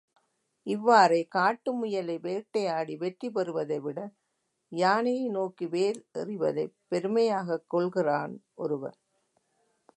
இவ்வாறே 0.67 1.27
காட்டு 1.27 1.71
முயலை 1.73 2.17
வேட்டையாடி 2.19 2.95
வெற்றி 2.95 3.29
பெறுவதைவிட 3.29 3.99
யானையை 4.71 5.27
நோக்கி 5.29 5.65
வேல் 5.67 6.05
எறிவதைப் 6.13 6.75
பெருமையாகக் 6.87 7.65
கொள்கிறான் 7.67 8.35
ஒருவன். 8.55 8.97